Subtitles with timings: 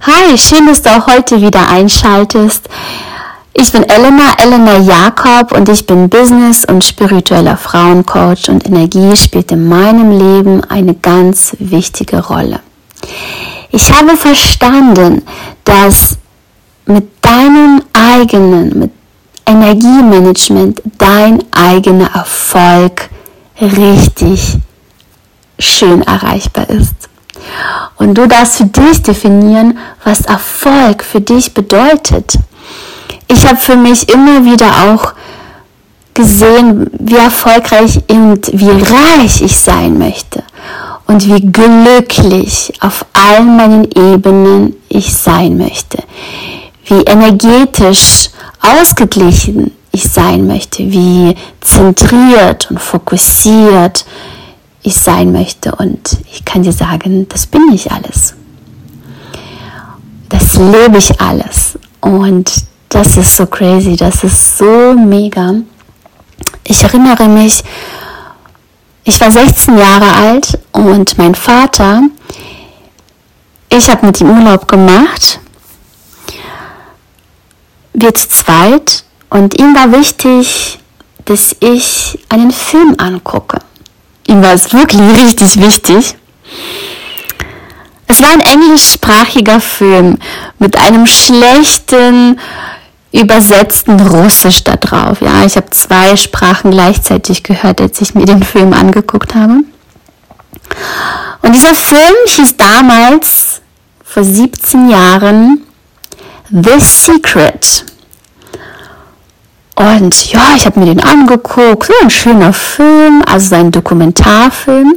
[0.00, 2.68] Hi, schön, dass du auch heute wieder einschaltest.
[3.52, 9.50] Ich bin Elena, Elena Jakob und ich bin Business- und spiritueller Frauencoach und Energie spielt
[9.50, 12.60] in meinem Leben eine ganz wichtige Rolle.
[13.72, 15.22] Ich habe verstanden,
[15.64, 16.16] dass
[16.86, 18.90] mit deinem eigenen, mit
[19.46, 23.10] Energiemanagement dein eigener Erfolg
[23.60, 24.58] richtig
[25.58, 26.97] schön erreichbar ist.
[27.96, 32.38] Und du darfst für dich definieren, was Erfolg für dich bedeutet.
[33.26, 35.12] Ich habe für mich immer wieder auch
[36.14, 40.42] gesehen, wie erfolgreich und wie reich ich sein möchte.
[41.06, 46.02] Und wie glücklich auf allen meinen Ebenen ich sein möchte,
[46.84, 48.28] wie energetisch
[48.60, 54.04] ausgeglichen ich sein möchte, wie zentriert und fokussiert
[54.88, 55.74] ich sein möchte.
[55.74, 58.34] Und ich kann dir sagen, das bin ich alles.
[60.28, 61.78] Das lebe ich alles.
[62.00, 62.50] Und
[62.88, 65.54] das ist so crazy, das ist so mega.
[66.64, 67.62] Ich erinnere mich,
[69.04, 72.02] ich war 16 Jahre alt und mein Vater,
[73.70, 75.40] ich habe mit ihm Urlaub gemacht,
[77.92, 80.78] wir zu zweit und ihm war wichtig,
[81.24, 83.58] dass ich einen Film angucke.
[84.28, 86.14] Ihm war es wirklich richtig wichtig.
[88.06, 90.18] Es war ein englischsprachiger Film
[90.58, 92.38] mit einem schlechten
[93.10, 95.22] übersetzten Russisch da drauf.
[95.22, 99.60] Ja, ich habe zwei Sprachen gleichzeitig gehört, als ich mir den Film angeguckt habe.
[101.40, 103.62] Und dieser Film hieß damals,
[104.04, 105.62] vor 17 Jahren,
[106.50, 107.86] The Secret.
[109.78, 114.94] Und ja, ich habe mir den angeguckt, so ein schöner Film, also ein Dokumentarfilm.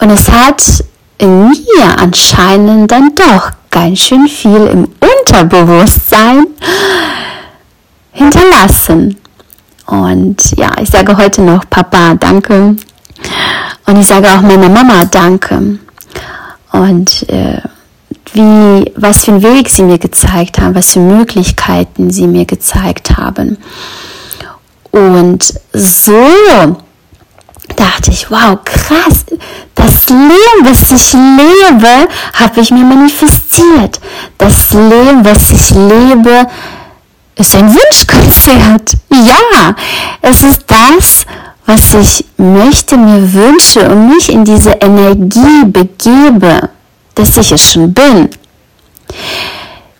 [0.00, 0.62] Und es hat
[1.18, 6.46] in mir anscheinend dann doch ganz schön viel im Unterbewusstsein
[8.12, 9.18] hinterlassen.
[9.84, 12.76] Und ja, ich sage heute noch Papa Danke.
[13.86, 15.78] Und ich sage auch meiner Mama Danke.
[16.72, 17.60] Und äh,
[18.34, 23.16] wie, was für einen Weg sie mir gezeigt haben, was für Möglichkeiten sie mir gezeigt
[23.16, 23.58] haben.
[24.90, 26.18] Und so
[27.76, 29.24] dachte ich, wow, krass,
[29.74, 34.00] das Leben, was ich lebe, habe ich mir manifestiert.
[34.38, 36.46] Das Leben, was ich lebe,
[37.36, 38.94] ist ein Wunschkonzert.
[39.12, 39.74] Ja,
[40.22, 41.26] es ist das,
[41.66, 46.70] was ich möchte, mir wünsche und mich in diese Energie begebe
[47.18, 48.30] dass ich es schon bin.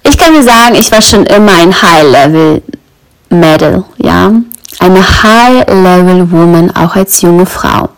[0.05, 4.33] Ich kann mir sagen, ich war schon immer ein High-Level-Medal, ja.
[4.79, 7.89] Eine High-Level-Woman, auch als junge Frau.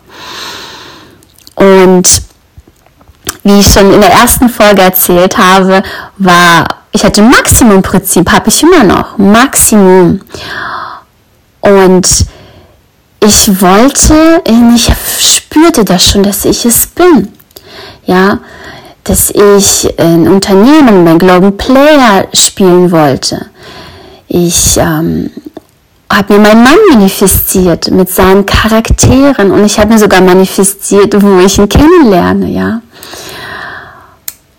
[1.55, 2.07] Und
[3.43, 5.83] wie ich schon in der ersten Folge erzählt habe,
[6.17, 9.17] war, ich hatte Maximum-Prinzip, habe ich immer noch.
[9.17, 10.21] Maximum.
[11.61, 12.07] Und
[13.23, 14.41] ich wollte,
[14.75, 17.31] ich spürte das schon, dass ich es bin.
[18.05, 18.39] Ja,
[19.03, 23.47] dass ich ein Unternehmen, mein Global Player spielen wollte.
[24.27, 25.31] Ich ähm,
[26.11, 31.39] habe mir meinen Mann manifestiert mit seinen Charakteren und ich habe mir sogar manifestiert, wo
[31.39, 32.81] ich ihn kennenlerne, ja.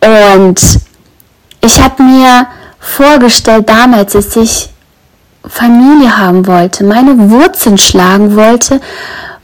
[0.03, 0.61] Und
[1.61, 2.47] ich habe mir
[2.81, 4.71] vorgestellt damals, dass ich
[5.47, 8.81] Familie haben wollte, meine Wurzeln schlagen wollte,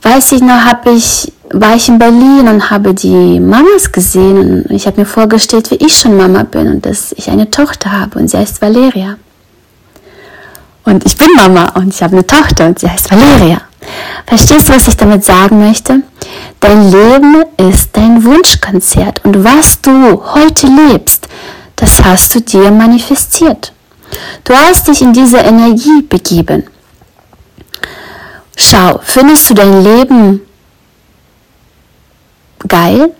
[0.03, 4.70] weiß ich noch, habe ich war ich in Berlin und habe die Mamas gesehen und
[4.70, 8.19] ich habe mir vorgestellt, wie ich schon Mama bin und dass ich eine Tochter habe
[8.19, 9.17] und sie heißt Valeria.
[10.84, 13.62] Und ich bin Mama und ich habe eine Tochter und sie heißt Valeria.
[14.26, 16.02] Verstehst du, was ich damit sagen möchte?
[16.61, 21.28] Dein Leben ist dein Wunschkonzert und was du heute lebst,
[21.76, 23.72] das hast du dir manifestiert.
[24.44, 26.64] Du hast dich in diese Energie begeben.
[28.56, 30.40] Schau, findest du dein Leben
[32.69, 33.11] geil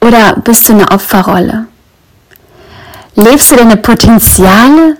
[0.00, 1.66] oder bist du eine Opferrolle?
[3.14, 4.96] Lebst du deine Potenziale?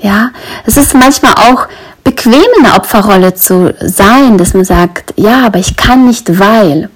[0.00, 0.30] Ja,
[0.64, 1.66] es ist manchmal auch
[2.04, 6.88] bequem in der Opferrolle zu sein, dass man sagt, ja, aber ich kann nicht, weil.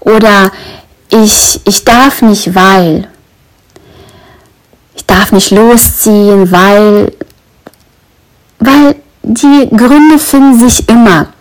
[0.00, 0.50] Oder
[1.10, 3.08] ich, ich darf nicht, weil.
[4.96, 7.12] ich darf nicht losziehen, weil,
[8.58, 11.33] weil die Gründe finden sich immer.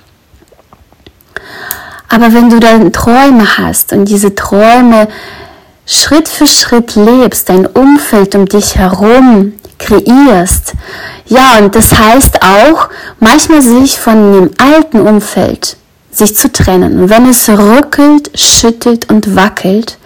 [2.14, 5.08] Aber wenn du dann Träume hast und diese Träume
[5.88, 10.74] Schritt für Schritt lebst, dein Umfeld um dich herum kreierst,
[11.26, 12.90] ja, und das heißt auch,
[13.20, 15.76] manchmal sich von dem alten Umfeld
[16.12, 17.02] sich zu trennen.
[17.02, 19.98] Und wenn es rückelt, schüttelt und wackelt,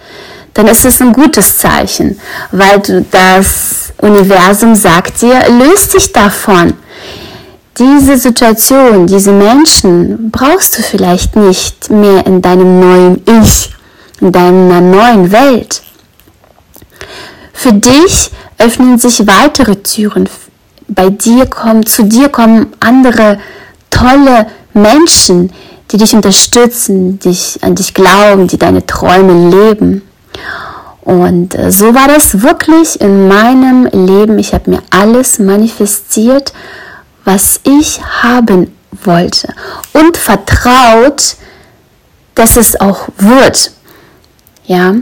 [0.54, 2.18] dann ist es ein gutes Zeichen,
[2.50, 6.72] weil du das Universum sagt dir, löst dich davon.
[7.78, 13.70] Diese Situation, diese Menschen brauchst du vielleicht nicht mehr in deinem neuen Ich,
[14.20, 15.82] in deiner neuen Welt.
[17.52, 20.28] Für dich öffnen sich weitere Türen.
[20.88, 23.38] Bei dir kommen, zu dir kommen andere
[23.90, 25.52] tolle Menschen,
[25.90, 30.02] die dich unterstützen, dich an dich glauben, die deine Träume leben.
[31.02, 34.38] Und äh, so war das wirklich in meinem Leben.
[34.38, 36.52] Ich habe mir alles manifestiert,
[37.28, 39.52] was ich haben wollte
[39.92, 41.36] und vertraut,
[42.34, 43.70] dass es auch wird.
[44.64, 44.94] Ja,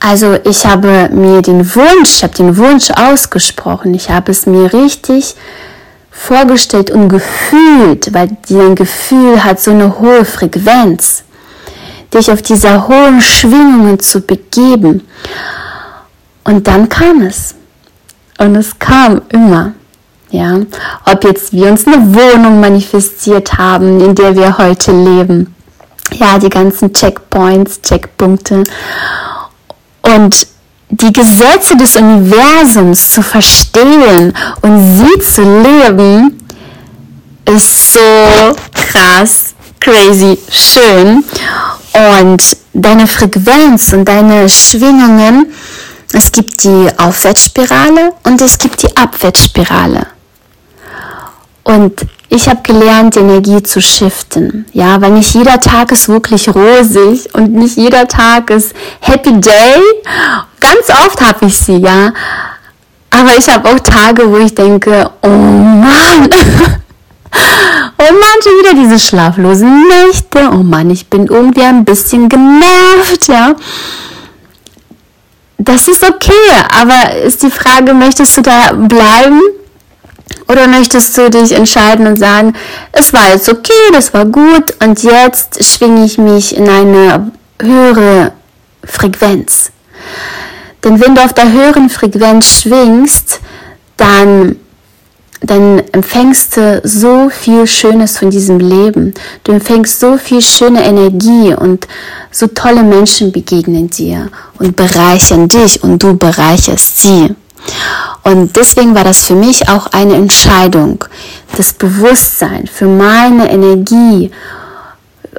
[0.00, 5.36] also ich habe mir den Wunsch, habe den Wunsch ausgesprochen, ich habe es mir richtig
[6.10, 11.22] vorgestellt und gefühlt, weil dein Gefühl hat so eine hohe Frequenz,
[12.12, 15.06] dich auf dieser hohen Schwingungen zu begeben.
[16.42, 17.54] Und dann kam es.
[18.38, 19.74] Und es kam immer.
[20.34, 20.58] Ja,
[21.06, 25.54] ob jetzt wir uns eine Wohnung manifestiert haben, in der wir heute leben.
[26.10, 28.64] Ja, die ganzen Checkpoints, Checkpunkte
[30.02, 30.48] und
[30.88, 36.44] die Gesetze des Universums zu verstehen und sie zu leben,
[37.48, 41.22] ist so krass, crazy, schön.
[41.92, 45.52] Und deine Frequenz und deine Schwingungen,
[46.12, 50.08] es gibt die Aufwärtsspirale und es gibt die Abwärtsspirale.
[51.64, 54.66] Und ich habe gelernt, Energie zu shiften.
[54.72, 59.80] Ja, weil nicht jeder Tag ist wirklich rosig und nicht jeder Tag ist Happy Day.
[60.60, 62.12] Ganz oft habe ich sie, ja.
[63.10, 66.28] Aber ich habe auch Tage, wo ich denke, oh Mann.
[67.96, 70.50] Oh Mann, schon wieder diese schlaflosen Nächte.
[70.52, 73.54] Oh Mann, ich bin irgendwie ein bisschen genervt, ja.
[75.58, 76.32] Das ist okay,
[76.78, 79.40] aber ist die Frage, möchtest du da bleiben?
[80.48, 82.54] Oder möchtest du dich entscheiden und sagen,
[82.92, 88.32] es war jetzt okay, das war gut und jetzt schwinge ich mich in eine höhere
[88.84, 89.70] Frequenz.
[90.82, 93.40] Denn wenn du auf der höheren Frequenz schwingst,
[93.96, 94.56] dann,
[95.40, 99.14] dann empfängst du so viel Schönes von diesem Leben.
[99.44, 101.86] Du empfängst so viel schöne Energie und
[102.30, 107.34] so tolle Menschen begegnen dir und bereichern dich und du bereicherst sie.
[108.24, 111.04] Und deswegen war das für mich auch eine Entscheidung,
[111.56, 114.30] das Bewusstsein für meine Energie,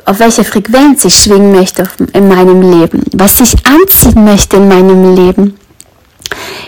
[0.06, 5.16] auf welcher Frequenz ich schwingen möchte in meinem Leben, was ich anziehen möchte in meinem
[5.16, 5.58] Leben,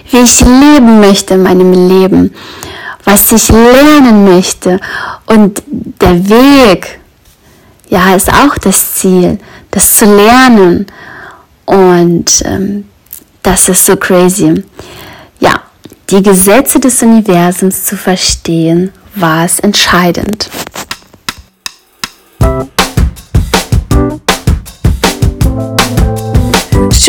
[0.09, 2.33] wie ich leben möchte in meinem Leben,
[3.03, 4.79] was ich lernen möchte.
[5.27, 5.61] Und
[6.01, 6.99] der Weg,
[7.89, 9.37] ja, ist auch das Ziel,
[9.69, 10.87] das zu lernen.
[11.65, 12.85] Und ähm,
[13.43, 14.63] das ist so crazy
[16.09, 20.49] die Gesetze des Universums zu verstehen, war es entscheidend.